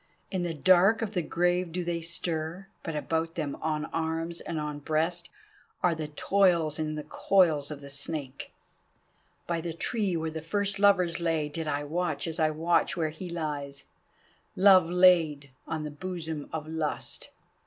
In 0.31 0.41
the 0.41 0.55
dark 0.55 1.03
of 1.03 1.13
the 1.13 1.21
grave 1.21 1.71
do 1.71 1.83
they 1.83 2.01
stir; 2.01 2.65
but 2.81 2.95
about 2.95 3.35
them, 3.35 3.55
on 3.61 3.85
arms 3.93 4.41
and 4.41 4.59
on 4.59 4.79
breast, 4.79 5.29
Are 5.83 5.93
the 5.93 6.07
toils 6.07 6.79
and 6.79 6.97
the 6.97 7.03
coils 7.03 7.69
of 7.69 7.81
the 7.81 7.89
Snake: 7.91 8.51
By 9.45 9.61
the 9.61 9.73
tree 9.73 10.17
where 10.17 10.31
the 10.31 10.41
first 10.41 10.79
lovers 10.79 11.19
lay, 11.19 11.49
did 11.49 11.67
I 11.67 11.83
watch 11.83 12.25
as 12.25 12.39
I 12.39 12.49
watch 12.49 12.97
where 12.97 13.09
he 13.09 13.29
lies, 13.29 13.85
Love 14.55 14.89
laid 14.89 15.51
on 15.67 15.83
the 15.83 15.91
bosom 15.91 16.49
of 16.51 16.67
Lust!" 16.67 17.29